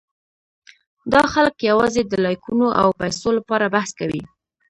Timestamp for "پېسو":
2.99-3.29